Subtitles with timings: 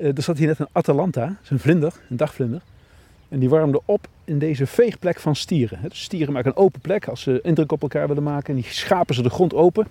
[0.00, 2.60] Eh, er zat hier net een Atalanta, een vlinder, een dagvlinder.
[3.28, 5.78] En die warmde op in deze veegplek van stieren.
[5.82, 8.54] Dus stieren maken een open plek als ze indruk op elkaar willen maken.
[8.54, 9.86] En die schapen ze de grond open.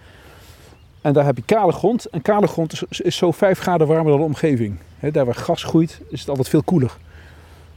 [1.01, 2.05] En daar heb je kale grond.
[2.05, 4.77] En kale grond is, zo 5 graden warmer dan de omgeving.
[5.11, 6.97] Daar waar gras groeit is het altijd veel koeler.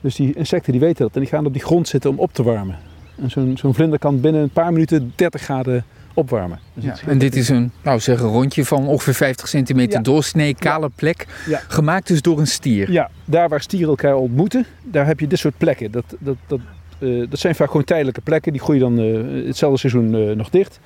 [0.00, 1.14] Dus die insecten die weten dat.
[1.14, 2.78] En die gaan op die grond zitten om op te warmen.
[3.16, 5.84] En zo'n zo'n vlinder kan binnen een paar minuten 30 graden
[6.14, 6.58] opwarmen.
[6.74, 6.96] Dus Ja.
[7.06, 10.00] En dit is een, nou zeg een rondje van ongeveer 50 centimeter Ja.
[10.02, 11.26] doorsnee, kale plek.
[11.48, 11.60] Ja.
[11.68, 12.90] Gemaakt dus door een stier.
[12.90, 15.90] Ja, daar waar stieren elkaar ontmoeten, daar heb je dit soort plekken.
[15.90, 16.60] Dat, dat, dat,
[16.98, 18.52] eh, dat zijn vaak gewoon tijdelijke plekken.
[18.52, 20.80] Die groeien dan eh, hetzelfde seizoen eh, nog dicht.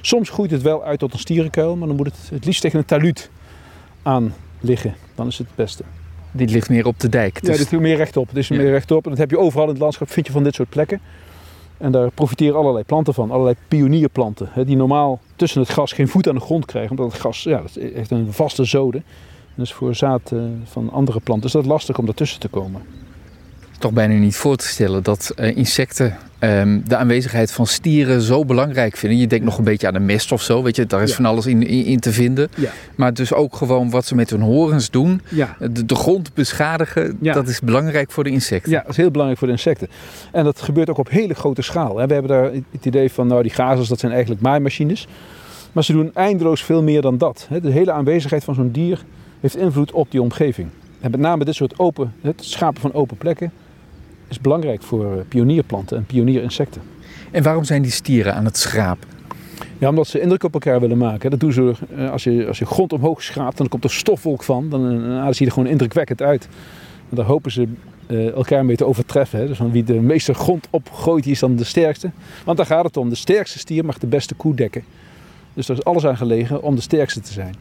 [0.00, 2.78] Soms groeit het wel uit tot een stierenkuil, maar dan moet het het liefst tegen
[2.78, 3.30] een taluut
[4.02, 4.94] aan liggen.
[5.14, 5.82] Dan is het het beste.
[6.34, 7.34] Dit ligt meer op de dijk.
[7.40, 8.28] Ja, Dus dit is meer rechtop.
[8.28, 8.56] Dit is Ja.
[8.56, 9.04] meer rechtop.
[9.04, 11.00] En dat heb je overal in het landschap, vind je van dit soort plekken.
[11.82, 13.30] En daar profiteren allerlei planten van.
[13.30, 14.48] Allerlei pionierplanten.
[14.50, 16.90] Hè, die normaal tussen het gras geen voet aan de grond krijgen.
[16.90, 18.96] Omdat het gras, ja, dat heeft een vaste zode.
[18.96, 21.42] En dat is voor zaad eh, van andere planten.
[21.42, 22.82] Dus dat is lastig om daartussen te komen.
[23.82, 28.44] Toch bijna niet voor te stellen dat eh, insecten ehm, de aanwezigheid van stieren zo
[28.44, 29.18] belangrijk vinden.
[29.18, 31.16] Je denkt nog een beetje aan de mest of zo, weet je, daar is Ja.
[31.16, 32.48] van alles in, in, in te vinden.
[32.56, 32.70] Ja.
[32.94, 37.16] Maar dus ook gewoon wat ze met hun horens doen, Ja, de, de grond beschadigen,
[37.20, 38.72] dat is belangrijk voor de insecten.
[38.72, 39.88] Ja, dat is heel belangrijk voor de insecten.
[40.32, 41.96] En dat gebeurt ook op hele grote schaal.
[41.98, 42.06] hè.
[42.06, 45.06] We hebben daar het idee van, nou die gazels, dat zijn eigenlijk maaimachines.
[45.72, 47.48] Maar ze doen eindeloos veel meer dan dat.
[47.62, 49.02] De hele aanwezigheid van zo'n dier
[49.40, 50.68] heeft invloed op die omgeving.
[51.00, 53.52] En met name dit soort open, het schapen van open plekken,
[54.32, 56.82] is belangrijk voor eh, pionierplanten en pionierinsecten.
[57.30, 59.08] En waarom zijn die stieren aan het schrapen?
[59.78, 61.30] Ja, omdat ze indruk op elkaar willen maken.
[61.30, 64.42] Dat doen ze eh, als je, als je grond omhoog schraapt, dan komt er stofwolk
[64.42, 64.68] van.
[64.68, 66.48] Dan eh, ze er gewoon indrukwekkend uit.
[67.10, 67.68] En daar hopen ze
[68.34, 69.38] elkaar mee te overtreffen.
[69.38, 69.46] Hè.
[69.46, 72.10] Dus van wie de meeste grond opgooit, die is dan de sterkste.
[72.44, 73.08] Want daar gaat het om.
[73.08, 74.84] De sterkste stier mag de beste koe dekken.
[75.54, 77.54] Dus er is alles aan gelegen om de sterkste te zijn.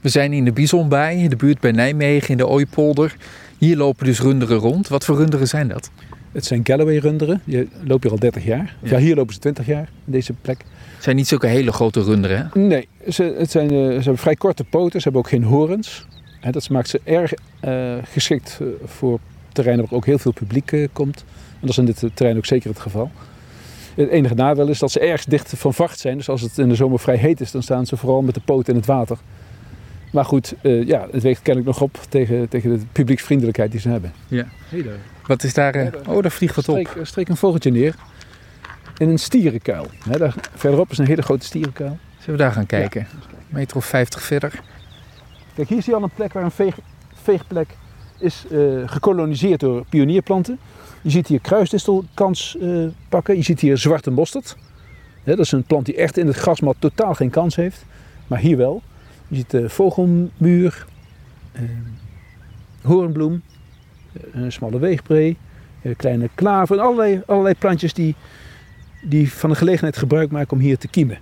[0.00, 3.16] We zijn in de Bisonbaai, in de buurt bij Nijmegen, in de Ooipolder.
[3.58, 4.88] Hier lopen dus runderen rond.
[4.88, 5.90] Wat voor runderen zijn dat?
[6.32, 7.42] Het zijn Galloway-runderen.
[7.44, 8.76] Die lopen hier al 30 jaar.
[8.82, 8.90] Ja.
[8.90, 8.98] Ja.
[8.98, 10.64] hier lopen ze 20 jaar, in deze plek.
[10.94, 12.60] Het zijn niet zulke hele grote runderen, hè?
[12.60, 15.00] Nee, ze, het zijn, eh, ze hebben vrij korte poten.
[15.00, 16.06] Ze hebben ook geen horens.
[16.50, 19.18] Dat maakt ze erg eh, geschikt eh, voor
[19.52, 21.24] terreinen waar ook heel veel publiek komt.
[21.52, 23.10] En dat is in dit terrein ook zeker het geval.
[23.94, 26.16] Het enige nadeel is dat ze erg dicht van vacht zijn.
[26.16, 28.40] Dus als het in de zomer vrij heet is, dan staan ze vooral met de
[28.44, 29.18] poten in het water.
[30.10, 33.88] Maar goed, eh, ja, het weegt kennelijk nog op tegen, tegen de publieksvriendelijkheid die ze
[33.88, 34.12] hebben.
[34.28, 34.44] Ja.
[34.68, 34.94] Hey daar.
[35.26, 35.74] Wat is daar?
[35.74, 36.86] eh, Oh, daar vliegt wat op.
[36.86, 37.94] Streek, streek een vogeltje neer
[38.98, 39.86] in een stierenkuil.
[40.08, 41.98] Hè, daar, verderop is een hele grote stierenkuil.
[42.18, 43.06] Zullen we daar gaan kijken?
[43.48, 44.60] Meter of 50 verder.
[45.54, 46.78] Kijk, hier zie je al een plek waar een veeg,
[47.22, 47.68] veegplek
[48.18, 50.58] is eh, gekoloniseerd door pionierplanten.
[51.02, 53.36] Je ziet hier kruisdistelkans eh, pakken.
[53.36, 54.56] Je ziet hier zwarte mosterd.
[55.24, 57.84] Hè, dat is een plant die echt in het grasmat totaal geen kans heeft.
[58.26, 58.82] Maar hier wel.
[59.30, 60.86] Je ziet eh, vogelmuur,
[61.52, 61.62] eh,
[62.82, 63.42] hoornbloem,
[64.32, 65.36] een smalle weegbree,
[65.82, 66.76] eh, kleine klaver.
[66.76, 68.14] En allerlei, allerlei plantjes die,
[69.02, 71.18] die van de gelegenheid gebruik maken om hier te kiemen.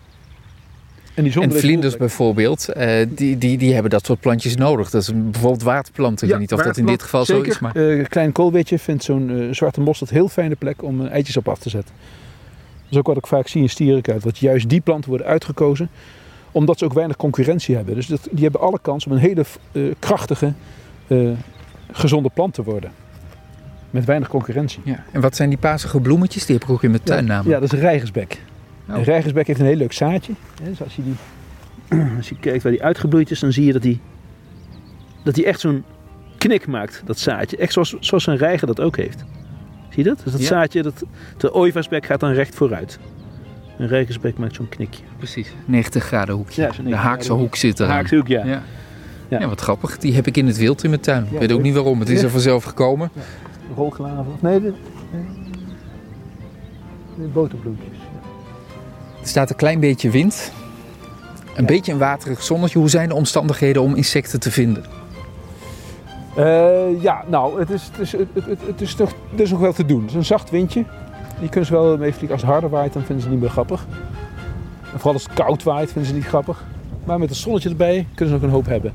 [1.18, 4.90] En, die En vlinders bijvoorbeeld, eh, die, die, die hebben dat soort plantjes nodig.
[4.90, 6.26] Dat is bijvoorbeeld waterplanten.
[6.26, 7.58] Ik weet niet of dat in dit geval zo is.
[7.58, 7.76] Maar...
[7.76, 11.48] Een klein koolwitje vindt zo'n eh, zwarte mosterd heel fijne plek om eh, eitjes op
[11.48, 11.94] af te zetten.
[12.82, 14.22] Dat is ook wat ik vaak zie in stierenkuit.
[14.22, 15.90] Dat juist die planten worden uitgekozen
[16.52, 17.94] omdat ze ook weinig concurrentie hebben.
[17.94, 20.52] Dus dat, die hebben alle kans om een hele eh, krachtige,
[21.06, 21.30] eh,
[21.92, 22.90] gezonde plant te worden.
[23.90, 24.80] Met weinig concurrentie.
[24.84, 25.04] Ja.
[25.12, 26.46] En wat zijn die pazige bloemetjes?
[26.46, 27.54] Die heb ik ook in mijn tuin Ja, namelijk.
[27.54, 28.42] ja, dat is een rijgersbek.
[28.88, 28.96] Oh.
[28.96, 30.32] Een rijgersbek heeft een heel leuk zaadje.
[30.62, 31.14] Dus als, je die,
[32.16, 34.00] als je kijkt waar die uitgebloeid is, dan zie je dat die,
[35.24, 35.84] dat die echt zo'n
[36.38, 37.56] knik maakt, dat zaadje.
[37.56, 39.24] Echt zoals, zoals een reiger dat ook heeft.
[39.88, 40.20] Zie je dat?
[40.24, 40.46] Dus dat Ja.
[40.46, 41.04] zaadje, dat,
[41.36, 42.98] de ooievaarsbek gaat dan recht vooruit.
[43.78, 45.02] Een rijgersbek maakt zo'n knikje.
[45.16, 45.52] Precies.
[45.64, 46.62] 90 graden hoekje.
[46.62, 47.86] Ja, de 90 Haakse hoek zit er.
[47.88, 48.44] Haakse hoek, ja.
[48.44, 48.62] Ja.
[49.28, 49.38] Ja.
[49.40, 49.48] Ja.
[49.48, 49.98] wat grappig.
[49.98, 51.24] Die heb ik in het wild in mijn tuin.
[51.24, 52.00] Ik Ja, weet ook niet waarom.
[52.00, 52.24] Het is Ja.
[52.24, 53.10] er vanzelf gekomen.
[53.76, 54.26] Rolglaven.
[54.34, 54.72] Of nee, de,
[57.16, 57.98] de boterbloempjes.
[59.20, 60.52] Er staat een klein beetje wind.
[61.54, 61.64] Een Ja.
[61.64, 62.78] beetje een waterig zonnetje.
[62.78, 64.84] Hoe zijn de omstandigheden om insecten te vinden?
[66.36, 69.60] Eh, ja, nou, het is, het, is, het, het, het is toch, er is nog
[69.60, 70.00] wel te doen.
[70.00, 70.84] Het is een zacht windje.
[71.40, 72.30] Die kunnen ze wel mee vliegen.
[72.32, 73.86] Als het harder waait, dan vinden ze het niet meer grappig.
[74.82, 76.64] Vooral als het koud waait, vinden ze het niet grappig.
[77.04, 78.92] Maar met een zonnetje erbij kunnen ze nog een hoop hebben.